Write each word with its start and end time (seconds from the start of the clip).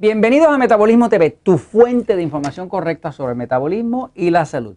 Bienvenidos 0.00 0.46
a 0.46 0.58
Metabolismo 0.58 1.08
TV, 1.08 1.30
tu 1.30 1.58
fuente 1.58 2.14
de 2.14 2.22
información 2.22 2.68
correcta 2.68 3.10
sobre 3.10 3.32
el 3.32 3.36
metabolismo 3.36 4.12
y 4.14 4.30
la 4.30 4.44
salud. 4.44 4.76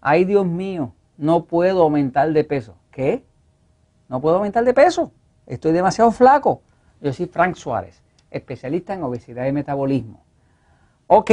Ay, 0.00 0.24
Dios 0.24 0.46
mío, 0.46 0.94
no 1.18 1.44
puedo 1.44 1.82
aumentar 1.82 2.32
de 2.32 2.44
peso. 2.44 2.78
¿Qué? 2.90 3.26
No 4.08 4.22
puedo 4.22 4.36
aumentar 4.36 4.64
de 4.64 4.72
peso. 4.72 5.12
Estoy 5.46 5.72
demasiado 5.72 6.12
flaco. 6.12 6.62
Yo 7.02 7.12
soy 7.12 7.26
Frank 7.26 7.56
Suárez, 7.56 8.02
especialista 8.30 8.94
en 8.94 9.02
obesidad 9.02 9.44
y 9.44 9.52
metabolismo. 9.52 10.24
Ok, 11.08 11.30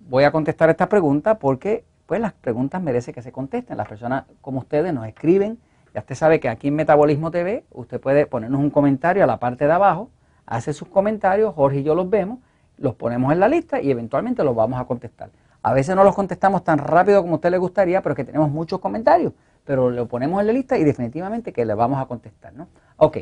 voy 0.00 0.24
a 0.24 0.32
contestar 0.32 0.68
esta 0.68 0.88
pregunta 0.88 1.38
porque 1.38 1.84
pues 2.06 2.20
las 2.20 2.32
preguntas 2.32 2.82
merecen 2.82 3.14
que 3.14 3.22
se 3.22 3.30
contesten. 3.30 3.76
Las 3.76 3.86
personas 3.86 4.24
como 4.40 4.58
ustedes 4.58 4.92
nos 4.92 5.06
escriben. 5.06 5.60
Ya 5.94 6.00
usted 6.00 6.16
sabe 6.16 6.40
que 6.40 6.48
aquí 6.48 6.66
en 6.66 6.74
Metabolismo 6.74 7.30
TV 7.30 7.64
usted 7.70 8.00
puede 8.00 8.26
ponernos 8.26 8.60
un 8.60 8.70
comentario 8.70 9.22
a 9.22 9.28
la 9.28 9.38
parte 9.38 9.68
de 9.68 9.72
abajo, 9.72 10.10
hace 10.46 10.72
sus 10.72 10.88
comentarios, 10.88 11.54
Jorge 11.54 11.80
y 11.80 11.82
yo 11.82 11.94
los 11.94 12.08
vemos, 12.08 12.38
los 12.78 12.94
ponemos 12.94 13.32
en 13.32 13.40
la 13.40 13.48
lista 13.48 13.80
y 13.80 13.90
eventualmente 13.90 14.44
los 14.44 14.54
vamos 14.54 14.80
a 14.80 14.84
contestar. 14.84 15.30
A 15.62 15.72
veces 15.72 15.96
no 15.96 16.04
los 16.04 16.14
contestamos 16.14 16.62
tan 16.62 16.78
rápido 16.78 17.20
como 17.22 17.34
a 17.34 17.36
usted 17.36 17.50
le 17.50 17.58
gustaría, 17.58 18.00
pero 18.00 18.12
es 18.12 18.16
que 18.16 18.24
tenemos 18.24 18.50
muchos 18.50 18.78
comentarios, 18.78 19.32
pero 19.64 19.90
lo 19.90 20.06
ponemos 20.06 20.40
en 20.40 20.46
la 20.46 20.52
lista 20.52 20.78
y 20.78 20.84
definitivamente 20.84 21.52
que 21.52 21.64
le 21.64 21.74
vamos 21.74 22.00
a 22.00 22.06
contestar, 22.06 22.52
¿no? 22.54 22.68
Ok, 22.98 23.18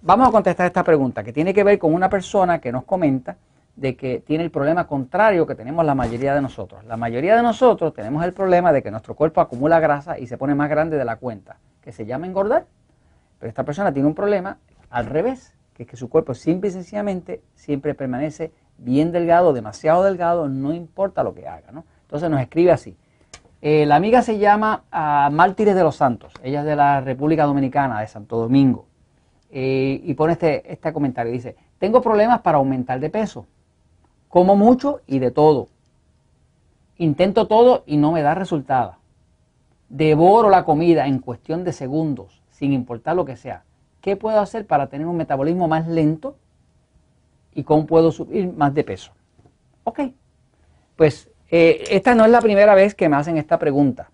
vamos 0.00 0.28
a 0.28 0.30
contestar 0.30 0.66
esta 0.66 0.84
pregunta 0.84 1.24
que 1.24 1.32
tiene 1.32 1.52
que 1.52 1.64
ver 1.64 1.78
con 1.78 1.92
una 1.92 2.08
persona 2.08 2.60
que 2.60 2.70
nos 2.70 2.84
comenta 2.84 3.36
de 3.74 3.96
que 3.96 4.20
tiene 4.20 4.44
el 4.44 4.50
problema 4.50 4.86
contrario 4.86 5.46
que 5.46 5.54
tenemos 5.54 5.84
la 5.84 5.94
mayoría 5.94 6.34
de 6.34 6.42
nosotros. 6.42 6.84
La 6.84 6.96
mayoría 6.96 7.36
de 7.36 7.42
nosotros 7.42 7.94
tenemos 7.94 8.22
el 8.24 8.32
problema 8.32 8.72
de 8.72 8.82
que 8.82 8.90
nuestro 8.90 9.14
cuerpo 9.14 9.40
acumula 9.40 9.80
grasa 9.80 10.18
y 10.18 10.26
se 10.26 10.36
pone 10.36 10.54
más 10.54 10.68
grande 10.68 10.96
de 10.98 11.04
la 11.04 11.16
cuenta, 11.16 11.56
que 11.80 11.90
se 11.90 12.04
llama 12.04 12.26
engordar. 12.26 12.66
Pero 13.38 13.48
esta 13.48 13.64
persona 13.64 13.92
tiene 13.92 14.06
un 14.06 14.14
problema 14.14 14.58
al 14.90 15.06
revés, 15.06 15.54
que 15.82 15.90
es 15.90 15.90
que 15.90 15.96
su 15.96 16.08
cuerpo 16.08 16.34
simple 16.34 16.68
y 16.68 16.72
sencillamente 16.72 17.42
siempre 17.54 17.94
permanece 17.94 18.52
bien 18.78 19.12
delgado, 19.12 19.52
demasiado 19.52 20.04
delgado, 20.04 20.48
no 20.48 20.72
importa 20.72 21.22
lo 21.22 21.34
que 21.34 21.48
haga. 21.48 21.72
¿no? 21.72 21.84
Entonces 22.02 22.30
nos 22.30 22.40
escribe 22.40 22.72
así. 22.72 22.96
Eh, 23.60 23.86
la 23.86 23.96
amiga 23.96 24.22
se 24.22 24.38
llama 24.38 24.84
uh, 24.92 25.32
Mártires 25.32 25.74
de 25.74 25.82
los 25.82 25.96
Santos, 25.96 26.32
ella 26.42 26.60
es 26.60 26.66
de 26.66 26.74
la 26.74 27.00
República 27.00 27.44
Dominicana, 27.44 28.00
de 28.00 28.08
Santo 28.08 28.36
Domingo. 28.36 28.86
Eh, 29.50 30.00
y 30.02 30.14
pone 30.14 30.32
este, 30.32 30.72
este 30.72 30.92
comentario, 30.92 31.32
dice, 31.32 31.56
tengo 31.78 32.00
problemas 32.00 32.40
para 32.40 32.58
aumentar 32.58 32.98
de 32.98 33.10
peso 33.10 33.46
como 34.28 34.56
mucho 34.56 35.00
y 35.06 35.18
de 35.18 35.30
todo. 35.30 35.68
Intento 36.96 37.46
todo 37.46 37.82
y 37.86 37.98
no 37.98 38.12
me 38.12 38.22
da 38.22 38.34
resultado. 38.34 38.96
Devoro 39.88 40.48
la 40.48 40.64
comida 40.64 41.06
en 41.06 41.18
cuestión 41.18 41.64
de 41.64 41.72
segundos, 41.72 42.42
sin 42.48 42.72
importar 42.72 43.14
lo 43.14 43.24
que 43.24 43.36
sea. 43.36 43.64
¿Qué 44.02 44.16
puedo 44.16 44.40
hacer 44.40 44.66
para 44.66 44.88
tener 44.88 45.06
un 45.06 45.16
metabolismo 45.16 45.68
más 45.68 45.86
lento? 45.86 46.36
¿Y 47.54 47.62
cómo 47.62 47.86
puedo 47.86 48.10
subir 48.10 48.52
más 48.52 48.74
de 48.74 48.82
peso? 48.82 49.12
Ok, 49.84 50.00
pues 50.96 51.30
eh, 51.48 51.84
esta 51.88 52.14
no 52.16 52.24
es 52.24 52.30
la 52.32 52.40
primera 52.40 52.74
vez 52.74 52.96
que 52.96 53.08
me 53.08 53.16
hacen 53.16 53.38
esta 53.38 53.60
pregunta. 53.60 54.10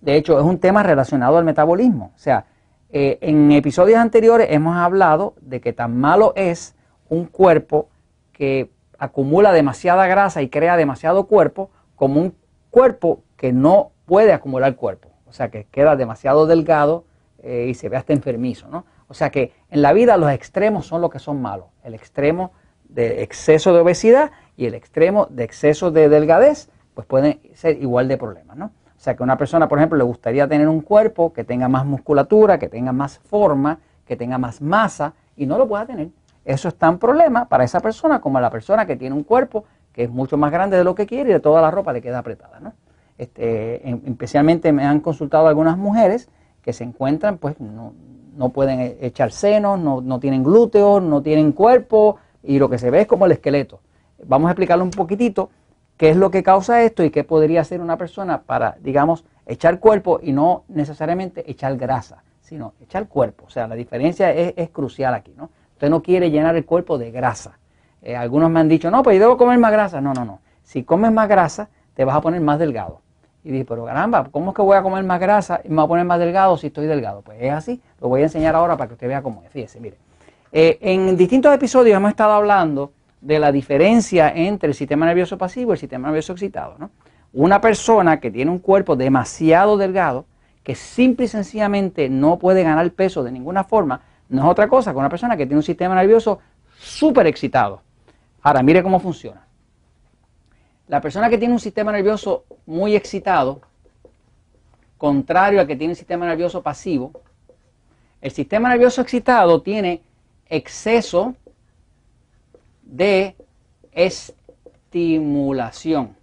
De 0.00 0.16
hecho, 0.16 0.36
es 0.38 0.44
un 0.44 0.58
tema 0.58 0.82
relacionado 0.82 1.38
al 1.38 1.44
metabolismo. 1.44 2.12
O 2.16 2.18
sea, 2.18 2.46
eh, 2.90 3.18
en 3.20 3.52
episodios 3.52 3.98
anteriores 3.98 4.48
hemos 4.50 4.76
hablado 4.76 5.34
de 5.40 5.60
que 5.60 5.72
tan 5.72 5.96
malo 5.96 6.32
es 6.34 6.74
un 7.08 7.26
cuerpo 7.26 7.88
que 8.32 8.70
acumula 8.98 9.52
demasiada 9.52 10.08
grasa 10.08 10.42
y 10.42 10.48
crea 10.48 10.76
demasiado 10.76 11.28
cuerpo 11.28 11.70
como 11.94 12.20
un 12.20 12.34
cuerpo 12.70 13.22
que 13.36 13.52
no 13.52 13.92
puede 14.06 14.32
acumular 14.32 14.74
cuerpo. 14.74 15.08
O 15.28 15.32
sea, 15.32 15.52
que 15.52 15.66
queda 15.70 15.94
demasiado 15.94 16.46
delgado 16.46 17.04
eh, 17.44 17.66
y 17.70 17.74
se 17.74 17.88
ve 17.88 17.96
hasta 17.96 18.12
enfermizo, 18.12 18.66
¿no? 18.66 18.84
O 19.10 19.14
sea 19.14 19.28
que 19.28 19.52
en 19.68 19.82
la 19.82 19.92
vida 19.92 20.16
los 20.16 20.30
extremos 20.30 20.86
son 20.86 21.02
los 21.02 21.10
que 21.10 21.18
son 21.18 21.42
malos. 21.42 21.66
El 21.84 21.92
extremo 21.92 22.52
de 22.88 23.22
exceso 23.22 23.74
de 23.74 23.80
obesidad 23.80 24.30
y 24.56 24.64
el 24.64 24.74
extremo 24.74 25.26
de 25.28 25.44
exceso 25.44 25.90
de 25.90 26.08
delgadez, 26.08 26.70
pues 26.94 27.06
pueden 27.06 27.40
ser 27.54 27.82
igual 27.82 28.08
de 28.08 28.16
problemas, 28.16 28.56
¿no? 28.56 28.66
O 28.66 29.02
sea 29.02 29.16
que 29.16 29.22
a 29.22 29.24
una 29.24 29.36
persona, 29.36 29.68
por 29.68 29.78
ejemplo, 29.78 29.98
le 29.98 30.04
gustaría 30.04 30.48
tener 30.48 30.68
un 30.68 30.80
cuerpo 30.80 31.32
que 31.32 31.44
tenga 31.44 31.68
más 31.68 31.84
musculatura, 31.84 32.58
que 32.58 32.68
tenga 32.68 32.92
más 32.92 33.18
forma, 33.18 33.80
que 34.06 34.16
tenga 34.16 34.38
más 34.38 34.62
masa 34.62 35.14
y 35.36 35.46
no 35.46 35.58
lo 35.58 35.68
pueda 35.68 35.86
tener 35.86 36.08
eso 36.44 36.68
es 36.68 36.74
tan 36.74 36.98
problema 36.98 37.48
para 37.48 37.64
esa 37.64 37.80
persona 37.80 38.20
como 38.20 38.40
la 38.40 38.50
persona 38.50 38.86
que 38.86 38.96
tiene 38.96 39.14
un 39.14 39.24
cuerpo 39.24 39.64
que 39.92 40.04
es 40.04 40.10
mucho 40.10 40.36
más 40.36 40.50
grande 40.50 40.76
de 40.76 40.84
lo 40.84 40.94
que 40.94 41.06
quiere 41.06 41.30
y 41.30 41.32
de 41.32 41.40
toda 41.40 41.60
la 41.60 41.70
ropa 41.70 41.92
le 41.92 42.00
queda 42.00 42.18
apretada. 42.18 42.60
¿no? 42.60 42.72
Este, 43.18 43.88
especialmente 44.08 44.72
me 44.72 44.84
han 44.84 45.00
consultado 45.00 45.48
algunas 45.48 45.76
mujeres 45.76 46.28
que 46.62 46.72
se 46.72 46.84
encuentran, 46.84 47.38
pues 47.38 47.58
no, 47.60 47.92
no 48.40 48.48
pueden 48.48 48.80
e, 48.80 48.96
echar 49.02 49.32
senos, 49.32 49.78
no, 49.78 50.00
no, 50.00 50.18
tienen 50.18 50.42
glúteos, 50.42 51.02
no 51.02 51.20
tienen 51.20 51.52
cuerpo 51.52 52.16
y 52.42 52.58
lo 52.58 52.70
que 52.70 52.78
se 52.78 52.90
ve 52.90 53.02
es 53.02 53.06
como 53.06 53.26
el 53.26 53.32
esqueleto. 53.32 53.80
Vamos 54.24 54.48
a 54.48 54.52
explicarle 54.52 54.82
un 54.82 54.90
poquitito 54.90 55.50
qué 55.98 56.08
es 56.08 56.16
lo 56.16 56.30
que 56.30 56.42
causa 56.42 56.82
esto 56.82 57.04
y 57.04 57.10
qué 57.10 57.22
podría 57.22 57.60
hacer 57.60 57.82
una 57.82 57.98
persona 57.98 58.40
para, 58.40 58.78
digamos, 58.80 59.26
echar 59.44 59.78
cuerpo 59.78 60.20
y 60.22 60.32
no 60.32 60.64
necesariamente 60.68 61.50
echar 61.50 61.76
grasa, 61.76 62.24
sino 62.40 62.72
echar 62.80 63.08
cuerpo. 63.08 63.44
O 63.46 63.50
sea, 63.50 63.68
la 63.68 63.74
diferencia 63.74 64.32
es, 64.32 64.54
es 64.56 64.70
crucial 64.70 65.12
aquí, 65.12 65.34
¿no? 65.36 65.50
Usted 65.74 65.90
no 65.90 66.02
quiere 66.02 66.30
llenar 66.30 66.56
el 66.56 66.64
cuerpo 66.64 66.96
de 66.96 67.10
grasa. 67.10 67.58
Eh, 68.00 68.16
algunos 68.16 68.50
me 68.50 68.60
han 68.60 68.70
dicho, 68.70 68.90
no, 68.90 69.02
pues 69.02 69.16
yo 69.16 69.20
debo 69.20 69.36
comer 69.36 69.58
más 69.58 69.72
grasa. 69.72 70.00
No, 70.00 70.14
no, 70.14 70.24
no. 70.24 70.40
Si 70.62 70.82
comes 70.82 71.12
más 71.12 71.28
grasa, 71.28 71.68
te 71.92 72.06
vas 72.06 72.16
a 72.16 72.22
poner 72.22 72.40
más 72.40 72.58
delgado. 72.58 73.02
Y 73.42 73.50
dije, 73.50 73.64
pero 73.64 73.84
caramba, 73.86 74.28
¿cómo 74.30 74.50
es 74.50 74.56
que 74.56 74.62
voy 74.62 74.76
a 74.76 74.82
comer 74.82 75.02
más 75.04 75.18
grasa 75.18 75.60
y 75.64 75.68
me 75.68 75.76
voy 75.76 75.84
a 75.84 75.88
poner 75.88 76.04
más 76.04 76.18
delgado 76.18 76.56
si 76.58 76.66
estoy 76.66 76.86
delgado? 76.86 77.22
Pues 77.22 77.38
es 77.40 77.52
así. 77.52 77.80
Lo 78.00 78.08
voy 78.08 78.20
a 78.20 78.24
enseñar 78.24 78.54
ahora 78.54 78.76
para 78.76 78.88
que 78.88 78.94
usted 78.94 79.08
vea 79.08 79.22
cómo 79.22 79.42
es. 79.42 79.50
Fíjese, 79.50 79.80
mire. 79.80 79.96
Eh, 80.52 80.78
en 80.80 81.16
distintos 81.16 81.54
episodios 81.54 81.96
hemos 81.96 82.10
estado 82.10 82.32
hablando 82.32 82.92
de 83.20 83.38
la 83.38 83.52
diferencia 83.52 84.32
entre 84.34 84.68
el 84.68 84.74
sistema 84.74 85.06
nervioso 85.06 85.38
pasivo 85.38 85.72
y 85.72 85.74
el 85.74 85.78
sistema 85.78 86.08
nervioso 86.08 86.32
excitado. 86.32 86.76
¿no? 86.78 86.90
Una 87.32 87.60
persona 87.60 88.20
que 88.20 88.30
tiene 88.30 88.50
un 88.50 88.58
cuerpo 88.58 88.96
demasiado 88.96 89.76
delgado, 89.76 90.26
que 90.62 90.74
simple 90.74 91.26
y 91.26 91.28
sencillamente 91.28 92.08
no 92.08 92.38
puede 92.38 92.62
ganar 92.62 92.90
peso 92.90 93.22
de 93.22 93.30
ninguna 93.30 93.64
forma, 93.64 94.02
no 94.28 94.42
es 94.42 94.48
otra 94.48 94.68
cosa 94.68 94.92
que 94.92 94.98
una 94.98 95.08
persona 95.08 95.36
que 95.36 95.46
tiene 95.46 95.58
un 95.58 95.62
sistema 95.62 95.94
nervioso 95.94 96.40
súper 96.78 97.26
excitado. 97.26 97.82
Ahora, 98.42 98.62
mire 98.62 98.82
cómo 98.82 99.00
funciona. 99.00 99.46
La 100.90 101.00
persona 101.00 101.30
que 101.30 101.38
tiene 101.38 101.54
un 101.54 101.60
sistema 101.60 101.92
nervioso 101.92 102.44
muy 102.66 102.96
excitado, 102.96 103.60
contrario 104.98 105.60
al 105.60 105.68
que 105.68 105.76
tiene 105.76 105.92
un 105.92 105.96
sistema 105.96 106.26
nervioso 106.26 106.64
pasivo, 106.64 107.12
el 108.20 108.32
sistema 108.32 108.70
nervioso 108.70 109.00
excitado 109.00 109.62
tiene 109.62 110.02
exceso 110.46 111.36
de 112.82 113.36
estimulación. 113.92 116.16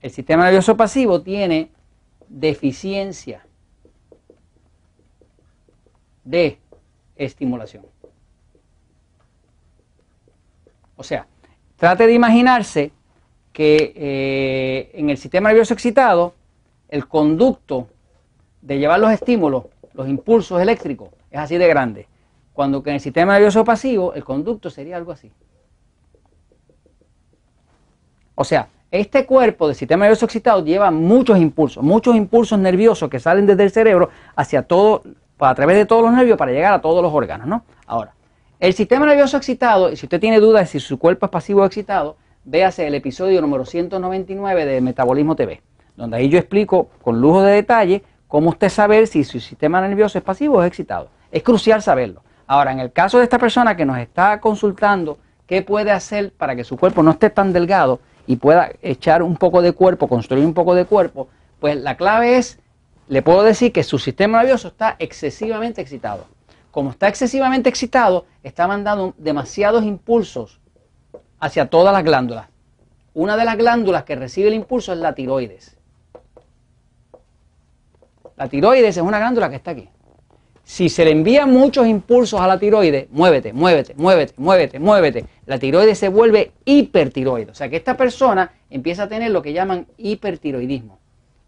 El 0.00 0.12
sistema 0.12 0.44
nervioso 0.44 0.76
pasivo 0.76 1.22
tiene 1.22 1.72
deficiencia 2.28 3.44
de 6.22 6.60
estimulación. 7.16 7.84
O 10.94 11.02
sea, 11.02 11.26
trate 11.80 12.06
de 12.06 12.12
imaginarse 12.12 12.92
que 13.54 13.94
eh, 13.96 14.90
en 14.92 15.08
el 15.08 15.16
sistema 15.16 15.48
nervioso 15.48 15.72
excitado, 15.72 16.34
el 16.90 17.08
conducto 17.08 17.88
de 18.60 18.78
llevar 18.78 19.00
los 19.00 19.10
estímulos, 19.10 19.64
los 19.94 20.06
impulsos 20.06 20.60
eléctricos, 20.60 21.08
es 21.30 21.40
así 21.40 21.56
de 21.56 21.66
grande. 21.66 22.06
Cuando 22.52 22.82
que 22.82 22.90
en 22.90 22.96
el 22.96 23.00
sistema 23.00 23.32
nervioso 23.32 23.64
pasivo, 23.64 24.12
el 24.12 24.22
conducto 24.22 24.68
sería 24.68 24.98
algo 24.98 25.12
así. 25.12 25.32
O 28.34 28.44
sea, 28.44 28.68
este 28.90 29.24
cuerpo 29.24 29.66
del 29.66 29.74
sistema 29.74 30.04
nervioso 30.04 30.26
excitado 30.26 30.62
lleva 30.62 30.90
muchos 30.90 31.38
impulsos, 31.38 31.82
muchos 31.82 32.14
impulsos 32.14 32.58
nerviosos 32.58 33.08
que 33.08 33.18
salen 33.18 33.46
desde 33.46 33.64
el 33.64 33.70
cerebro 33.70 34.10
hacia 34.36 34.62
todo 34.62 35.02
a 35.38 35.54
través 35.54 35.76
de 35.78 35.86
todos 35.86 36.02
los 36.02 36.12
nervios 36.12 36.36
para 36.36 36.52
llegar 36.52 36.74
a 36.74 36.82
todos 36.82 37.02
los 37.02 37.12
órganos, 37.12 37.46
¿no? 37.46 37.64
Ahora, 37.86 38.12
el 38.60 38.74
sistema 38.74 39.06
nervioso 39.06 39.38
excitado, 39.38 39.96
si 39.96 40.04
usted 40.04 40.20
tiene 40.20 40.38
dudas 40.38 40.70
de 40.70 40.78
si 40.78 40.86
su 40.86 40.98
cuerpo 40.98 41.24
es 41.24 41.32
pasivo 41.32 41.62
o 41.62 41.64
excitado, 41.64 42.18
véase 42.44 42.86
el 42.86 42.94
episodio 42.94 43.40
número 43.40 43.64
199 43.64 44.66
de 44.66 44.82
Metabolismo 44.82 45.34
TV, 45.34 45.62
donde 45.96 46.18
ahí 46.18 46.28
yo 46.28 46.38
explico 46.38 46.90
con 47.00 47.22
lujo 47.22 47.40
de 47.40 47.52
detalle 47.52 48.04
cómo 48.28 48.50
usted 48.50 48.68
saber 48.68 49.06
si 49.06 49.24
su 49.24 49.40
sistema 49.40 49.80
nervioso 49.80 50.18
es 50.18 50.24
pasivo 50.24 50.58
o 50.58 50.62
es 50.62 50.68
excitado. 50.68 51.08
Es 51.32 51.42
crucial 51.42 51.80
saberlo. 51.80 52.22
Ahora, 52.46 52.72
en 52.72 52.80
el 52.80 52.92
caso 52.92 53.16
de 53.16 53.24
esta 53.24 53.38
persona 53.38 53.76
que 53.78 53.86
nos 53.86 53.96
está 53.96 54.40
consultando, 54.40 55.16
¿qué 55.46 55.62
puede 55.62 55.90
hacer 55.90 56.30
para 56.32 56.54
que 56.54 56.64
su 56.64 56.76
cuerpo 56.76 57.02
no 57.02 57.12
esté 57.12 57.30
tan 57.30 57.54
delgado 57.54 58.00
y 58.26 58.36
pueda 58.36 58.72
echar 58.82 59.22
un 59.22 59.36
poco 59.36 59.62
de 59.62 59.72
cuerpo, 59.72 60.06
construir 60.06 60.44
un 60.44 60.52
poco 60.52 60.74
de 60.74 60.84
cuerpo? 60.84 61.28
Pues 61.60 61.76
la 61.76 61.96
clave 61.96 62.36
es 62.36 62.58
le 63.08 63.22
puedo 63.22 63.42
decir 63.42 63.72
que 63.72 63.82
su 63.82 63.98
sistema 63.98 64.38
nervioso 64.38 64.68
está 64.68 64.96
excesivamente 64.98 65.80
excitado. 65.80 66.26
Como 66.70 66.90
está 66.90 67.08
excesivamente 67.08 67.68
excitado, 67.68 68.26
está 68.42 68.68
mandando 68.68 69.14
demasiados 69.18 69.84
impulsos 69.84 70.60
hacia 71.40 71.66
todas 71.66 71.92
las 71.92 72.04
glándulas. 72.04 72.46
Una 73.12 73.36
de 73.36 73.44
las 73.44 73.56
glándulas 73.56 74.04
que 74.04 74.14
recibe 74.14 74.48
el 74.48 74.54
impulso 74.54 74.92
es 74.92 74.98
la 74.98 75.14
tiroides. 75.14 75.76
La 78.36 78.48
tiroides 78.48 78.96
es 78.96 79.02
una 79.02 79.18
glándula 79.18 79.50
que 79.50 79.56
está 79.56 79.72
aquí. 79.72 79.88
si 80.70 80.88
se 80.88 81.04
le 81.04 81.10
envían 81.10 81.50
muchos 81.50 81.84
impulsos 81.88 82.40
a 82.40 82.46
la 82.46 82.56
tiroides, 82.56 83.10
muévete, 83.10 83.52
muévete, 83.52 83.92
muévete, 83.96 84.34
muévete, 84.36 84.78
muévete, 84.78 85.24
la 85.46 85.58
tiroides 85.58 85.98
se 85.98 86.08
vuelve 86.08 86.52
hipertiroide. 86.64 87.50
O 87.50 87.54
sea 87.54 87.68
que 87.68 87.74
esta 87.74 87.96
persona 87.96 88.52
empieza 88.70 89.02
a 89.02 89.08
tener 89.08 89.32
lo 89.32 89.42
que 89.42 89.52
llaman 89.52 89.88
hipertiroidismo. 89.98 91.00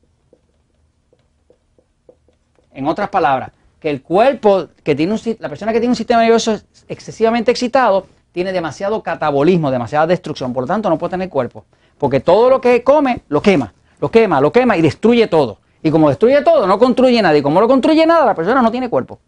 En 2.72 2.86
otras 2.86 3.08
palabras, 3.08 3.50
que 3.80 3.90
el 3.90 4.02
cuerpo, 4.02 4.68
que 4.84 4.94
tiene 4.94 5.16
la 5.38 5.48
persona 5.48 5.72
que 5.72 5.80
tiene 5.80 5.92
un 5.92 5.96
sistema 5.96 6.20
nervioso 6.20 6.60
excesivamente 6.88 7.50
excitado, 7.50 8.06
tiene 8.32 8.52
demasiado 8.52 9.02
catabolismo, 9.02 9.70
demasiada 9.70 10.06
destrucción, 10.06 10.52
por 10.52 10.64
lo 10.64 10.68
tanto 10.68 10.88
no 10.88 10.98
puede 10.98 11.12
tener 11.12 11.28
cuerpo, 11.28 11.64
porque 11.98 12.20
todo 12.20 12.48
lo 12.48 12.60
que 12.60 12.84
come 12.84 13.22
lo 13.28 13.42
quema, 13.42 13.72
lo 14.00 14.10
quema, 14.10 14.40
lo 14.40 14.52
quema 14.52 14.76
y 14.76 14.82
destruye 14.82 15.26
todo. 15.26 15.58
Y 15.82 15.90
como 15.90 16.10
destruye 16.10 16.42
todo, 16.42 16.66
no 16.66 16.78
construye 16.78 17.20
nada, 17.22 17.36
y 17.36 17.42
como 17.42 17.60
no 17.60 17.66
construye 17.66 18.06
nada, 18.06 18.26
la 18.26 18.34
persona 18.34 18.60
no 18.60 18.70
tiene 18.70 18.88
cuerpo. 18.88 19.18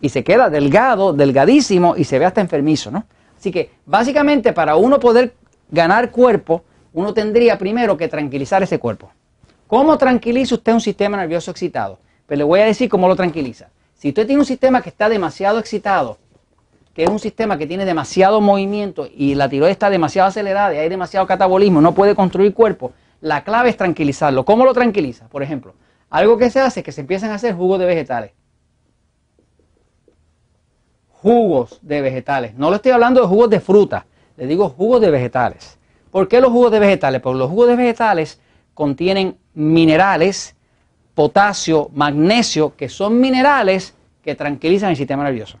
Y 0.00 0.08
se 0.08 0.24
queda 0.24 0.48
delgado, 0.48 1.12
delgadísimo 1.12 1.94
y 1.96 2.04
se 2.04 2.18
ve 2.18 2.24
hasta 2.24 2.40
enfermizo, 2.40 2.90
¿no? 2.90 3.04
Así 3.38 3.50
que 3.50 3.70
básicamente 3.84 4.52
para 4.52 4.76
uno 4.76 5.00
poder 5.00 5.34
ganar 5.70 6.10
cuerpo, 6.10 6.62
uno 6.92 7.12
tendría 7.12 7.58
primero 7.58 7.96
que 7.96 8.08
tranquilizar 8.08 8.62
ese 8.62 8.78
cuerpo. 8.78 9.10
¿Cómo 9.66 9.98
tranquiliza 9.98 10.54
usted 10.54 10.72
un 10.72 10.80
sistema 10.80 11.16
nervioso 11.16 11.50
excitado? 11.50 11.98
Pues 12.32 12.38
le 12.38 12.44
voy 12.44 12.60
a 12.60 12.64
decir 12.64 12.88
cómo 12.88 13.08
lo 13.08 13.14
tranquiliza. 13.14 13.68
Si 13.92 14.08
usted 14.08 14.26
tiene 14.26 14.40
un 14.40 14.46
sistema 14.46 14.80
que 14.80 14.88
está 14.88 15.10
demasiado 15.10 15.58
excitado, 15.58 16.16
que 16.94 17.02
es 17.02 17.10
un 17.10 17.18
sistema 17.18 17.58
que 17.58 17.66
tiene 17.66 17.84
demasiado 17.84 18.40
movimiento 18.40 19.06
y 19.14 19.34
la 19.34 19.50
tiroides 19.50 19.72
está 19.72 19.90
demasiado 19.90 20.28
acelerada 20.28 20.72
y 20.72 20.78
hay 20.78 20.88
demasiado 20.88 21.26
catabolismo, 21.26 21.82
no 21.82 21.92
puede 21.92 22.14
construir 22.14 22.54
cuerpo, 22.54 22.92
la 23.20 23.44
clave 23.44 23.68
es 23.68 23.76
tranquilizarlo. 23.76 24.46
¿Cómo 24.46 24.64
lo 24.64 24.72
tranquiliza? 24.72 25.28
Por 25.28 25.42
ejemplo, 25.42 25.74
algo 26.08 26.38
que 26.38 26.48
se 26.48 26.60
hace 26.60 26.80
es 26.80 26.86
que 26.86 26.92
se 26.92 27.02
empiezan 27.02 27.32
a 27.32 27.34
hacer 27.34 27.54
jugos 27.54 27.78
de 27.78 27.84
vegetales. 27.84 28.30
Jugos 31.10 31.80
de 31.82 32.00
vegetales. 32.00 32.54
No 32.54 32.70
le 32.70 32.76
estoy 32.76 32.92
hablando 32.92 33.20
de 33.20 33.26
jugos 33.26 33.50
de 33.50 33.60
fruta, 33.60 34.06
le 34.38 34.46
digo 34.46 34.70
jugos 34.70 35.02
de 35.02 35.10
vegetales. 35.10 35.78
¿Por 36.10 36.28
qué 36.28 36.40
los 36.40 36.50
jugos 36.50 36.72
de 36.72 36.78
vegetales? 36.78 37.20
Porque 37.20 37.40
los 37.40 37.50
jugos 37.50 37.68
de 37.68 37.76
vegetales 37.76 38.40
contienen 38.72 39.36
minerales, 39.52 40.56
potasio, 41.14 41.90
magnesio, 41.94 42.74
que 42.76 42.88
son 42.88 43.20
minerales 43.20 43.94
que 44.22 44.34
tranquilizan 44.34 44.90
el 44.90 44.96
sistema 44.96 45.24
nervioso. 45.24 45.58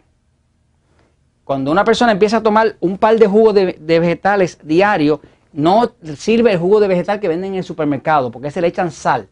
Cuando 1.44 1.70
una 1.70 1.84
persona 1.84 2.12
empieza 2.12 2.38
a 2.38 2.42
tomar 2.42 2.76
un 2.80 2.96
par 2.96 3.18
de 3.18 3.26
jugos 3.26 3.54
de, 3.54 3.76
vegetales 3.80 4.58
diario, 4.62 5.20
no 5.52 5.92
sirve 6.16 6.52
el 6.52 6.58
jugo 6.58 6.80
de 6.80 6.88
vegetal 6.88 7.20
que 7.20 7.28
venden 7.28 7.52
en 7.52 7.58
el 7.58 7.64
supermercado, 7.64 8.30
porque 8.30 8.50
se 8.50 8.60
le 8.60 8.68
echan 8.68 8.90
sal. 8.90 9.28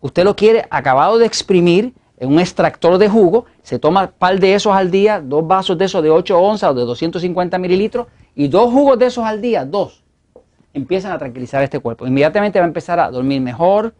Usted 0.00 0.24
lo 0.24 0.36
quiere 0.36 0.66
acabado 0.70 1.18
de 1.18 1.26
exprimir 1.26 1.94
en 2.18 2.32
un 2.32 2.40
extractor 2.40 2.98
de 2.98 3.08
jugo, 3.08 3.46
se 3.62 3.78
toma 3.78 4.02
un 4.04 4.10
par 4.18 4.40
de 4.40 4.54
esos 4.54 4.74
al 4.74 4.90
día, 4.90 5.20
dos 5.20 5.46
vasos 5.46 5.78
de 5.78 5.84
esos 5.84 6.02
de 6.02 6.10
8 6.10 6.38
onzas 6.38 6.70
o 6.70 6.74
de 6.74 6.82
250 6.82 7.58
mililitros, 7.58 8.06
y 8.34 8.48
dos 8.48 8.70
jugos 8.72 8.98
de 8.98 9.06
esos 9.06 9.24
al 9.24 9.40
día, 9.40 9.64
dos, 9.64 10.02
empiezan 10.74 11.12
a 11.12 11.18
tranquilizar 11.18 11.62
este 11.62 11.78
cuerpo. 11.78 12.06
Inmediatamente 12.06 12.58
va 12.58 12.64
a 12.64 12.68
empezar 12.68 13.00
a 13.00 13.10
dormir 13.10 13.40
mejor, 13.40 13.94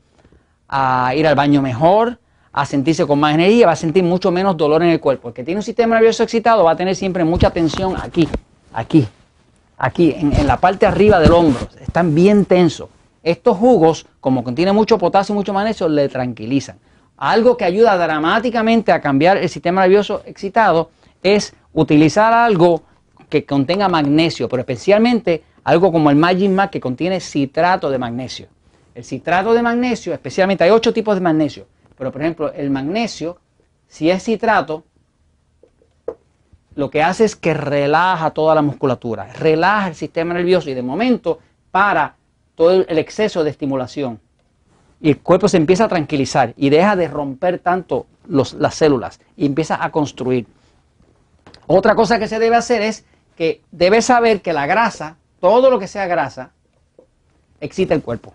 a 0.68 1.12
ir 1.14 1.26
al 1.26 1.34
baño 1.34 1.62
mejor, 1.62 2.18
a 2.52 2.64
sentirse 2.64 3.06
con 3.06 3.20
más 3.20 3.34
energía, 3.34 3.66
va 3.66 3.72
a 3.72 3.76
sentir 3.76 4.02
mucho 4.02 4.30
menos 4.30 4.56
dolor 4.56 4.82
en 4.82 4.88
el 4.88 4.98
cuerpo. 4.98 5.28
El 5.28 5.34
que 5.34 5.44
tiene 5.44 5.58
un 5.58 5.62
sistema 5.62 5.96
nervioso 5.96 6.22
excitado 6.22 6.64
va 6.64 6.72
a 6.72 6.76
tener 6.76 6.96
siempre 6.96 7.22
mucha 7.22 7.50
tensión 7.50 7.94
aquí, 8.00 8.26
aquí, 8.72 9.06
aquí, 9.76 10.14
en, 10.16 10.46
la 10.46 10.56
parte 10.56 10.86
arriba 10.86 11.20
del 11.20 11.32
hombro. 11.32 11.68
Están 11.80 12.14
bien 12.14 12.46
tensos. 12.46 12.88
Estos 13.22 13.58
jugos, 13.58 14.06
como 14.20 14.42
contienen 14.42 14.74
mucho 14.74 14.96
potasio 14.96 15.34
y 15.34 15.36
mucho 15.36 15.52
magnesio, 15.52 15.88
le 15.88 16.08
tranquilizan. 16.08 16.78
Algo 17.18 17.56
que 17.56 17.64
ayuda 17.64 17.96
dramáticamente 17.98 18.90
a 18.90 19.00
cambiar 19.00 19.36
el 19.36 19.48
sistema 19.48 19.82
nervioso 19.82 20.22
excitado 20.24 20.90
es 21.22 21.54
utilizar 21.74 22.32
algo 22.32 22.82
que 23.28 23.44
contenga 23.44 23.88
magnesio, 23.88 24.48
pero 24.48 24.60
especialmente 24.60 25.42
algo 25.64 25.92
como 25.92 26.08
el 26.08 26.16
Magic 26.16 26.50
Mac 26.50 26.70
que 26.70 26.80
contiene 26.80 27.20
citrato 27.20 27.90
de 27.90 27.98
magnesio. 27.98 28.46
El 28.96 29.04
citrato 29.04 29.52
de 29.52 29.60
magnesio, 29.60 30.14
especialmente 30.14 30.64
hay 30.64 30.70
ocho 30.70 30.90
tipos 30.90 31.14
de 31.16 31.20
magnesio. 31.20 31.66
Pero, 31.98 32.10
por 32.10 32.22
ejemplo, 32.22 32.50
el 32.54 32.70
magnesio, 32.70 33.36
si 33.86 34.10
es 34.10 34.22
citrato, 34.24 34.84
lo 36.74 36.88
que 36.88 37.02
hace 37.02 37.26
es 37.26 37.36
que 37.36 37.52
relaja 37.52 38.30
toda 38.30 38.54
la 38.54 38.62
musculatura, 38.62 39.30
relaja 39.34 39.88
el 39.88 39.94
sistema 39.94 40.32
nervioso 40.32 40.70
y 40.70 40.74
de 40.74 40.82
momento 40.82 41.40
para 41.70 42.16
todo 42.54 42.86
el 42.88 42.98
exceso 42.98 43.44
de 43.44 43.50
estimulación. 43.50 44.18
Y 45.02 45.10
el 45.10 45.18
cuerpo 45.18 45.46
se 45.46 45.58
empieza 45.58 45.84
a 45.84 45.88
tranquilizar 45.88 46.54
y 46.56 46.70
deja 46.70 46.96
de 46.96 47.08
romper 47.08 47.58
tanto 47.58 48.06
las 48.26 48.74
células 48.74 49.20
y 49.36 49.44
empieza 49.44 49.84
a 49.84 49.90
construir. 49.90 50.46
Otra 51.66 51.94
cosa 51.94 52.18
que 52.18 52.28
se 52.28 52.38
debe 52.38 52.56
hacer 52.56 52.80
es 52.80 53.04
que 53.36 53.60
debe 53.70 54.00
saber 54.00 54.40
que 54.40 54.54
la 54.54 54.66
grasa, 54.66 55.18
todo 55.38 55.70
lo 55.70 55.78
que 55.78 55.86
sea 55.86 56.06
grasa, 56.06 56.52
excita 57.60 57.92
el 57.92 58.00
cuerpo. 58.00 58.32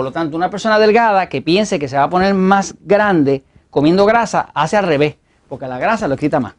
Por 0.00 0.06
lo 0.06 0.12
tanto, 0.12 0.34
una 0.34 0.48
persona 0.48 0.78
delgada 0.78 1.28
que 1.28 1.42
piense 1.42 1.78
que 1.78 1.86
se 1.86 1.98
va 1.98 2.04
a 2.04 2.08
poner 2.08 2.32
más 2.32 2.74
grande 2.80 3.44
comiendo 3.68 4.06
grasa, 4.06 4.48
hace 4.54 4.78
al 4.78 4.86
revés, 4.86 5.16
porque 5.46 5.66
la 5.66 5.78
grasa 5.78 6.08
lo 6.08 6.14
excita 6.14 6.40
más. 6.40 6.54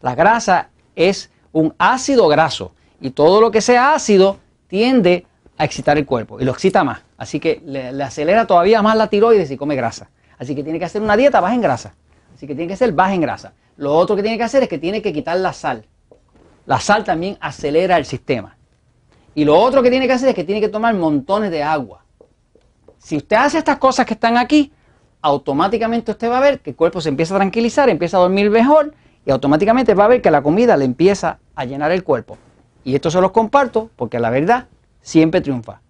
La 0.00 0.14
grasa 0.14 0.68
es 0.94 1.28
un 1.50 1.74
ácido 1.76 2.28
graso 2.28 2.70
y 3.00 3.10
todo 3.10 3.40
lo 3.40 3.50
que 3.50 3.62
sea 3.62 3.94
ácido 3.94 4.38
tiende 4.68 5.26
a 5.56 5.64
excitar 5.64 5.98
el 5.98 6.06
cuerpo 6.06 6.38
y 6.38 6.44
lo 6.44 6.52
excita 6.52 6.84
más. 6.84 7.00
Así 7.16 7.40
que 7.40 7.60
le, 7.66 8.00
acelera 8.00 8.46
todavía 8.46 8.80
más 8.80 8.96
la 8.96 9.08
tiroides 9.08 9.48
si 9.48 9.56
come 9.56 9.74
grasa. 9.74 10.10
Así 10.38 10.54
que 10.54 10.62
tiene 10.62 10.78
que 10.78 10.84
hacer 10.84 11.02
una 11.02 11.16
dieta 11.16 11.40
baja 11.40 11.56
en 11.56 11.62
grasa. 11.62 11.94
Así 12.32 12.46
que 12.46 12.54
tiene 12.54 12.68
que 12.68 12.76
ser 12.76 12.92
baja 12.92 13.12
en 13.12 13.22
grasa. 13.22 13.54
Lo 13.76 13.92
otro 13.96 14.14
que 14.14 14.22
tiene 14.22 14.38
que 14.38 14.44
hacer 14.44 14.62
es 14.62 14.68
que 14.68 14.78
tiene 14.78 15.02
que 15.02 15.12
quitar 15.12 15.36
la 15.38 15.52
sal. 15.52 15.84
La 16.64 16.78
sal 16.78 17.02
también 17.02 17.38
acelera 17.40 17.96
el 17.96 18.04
sistema. 18.04 18.56
Y 19.34 19.44
lo 19.44 19.58
otro 19.58 19.82
que 19.82 19.90
tiene 19.90 20.06
que 20.06 20.12
hacer 20.12 20.28
es 20.28 20.34
que 20.36 20.44
tiene 20.44 20.60
que 20.60 20.68
tomar 20.68 20.94
montones 20.94 21.50
de 21.50 21.64
agua. 21.64 22.04
Si 22.98 23.16
usted 23.16 23.36
hace 23.36 23.58
estas 23.58 23.78
cosas 23.78 24.06
que 24.06 24.14
están 24.14 24.36
aquí, 24.36 24.72
automáticamente 25.22 26.12
usted 26.12 26.30
va 26.30 26.38
a 26.38 26.40
ver 26.40 26.60
que 26.60 26.70
el 26.70 26.76
cuerpo 26.76 27.00
se 27.00 27.08
empieza 27.08 27.34
a 27.34 27.38
tranquilizar, 27.38 27.88
empieza 27.88 28.16
a 28.16 28.20
dormir 28.20 28.50
mejor 28.50 28.94
y 29.24 29.30
automáticamente 29.30 29.94
va 29.94 30.04
a 30.04 30.08
ver 30.08 30.22
que 30.22 30.30
la 30.30 30.42
comida 30.42 30.76
le 30.76 30.84
empieza 30.84 31.38
a 31.54 31.64
llenar 31.64 31.90
el 31.90 32.04
cuerpo. 32.04 32.38
Y 32.84 32.94
esto 32.94 33.10
se 33.10 33.20
los 33.20 33.32
comparto 33.32 33.90
porque 33.96 34.18
la 34.18 34.30
verdad 34.30 34.66
siempre 35.00 35.40
triunfa. 35.40 35.80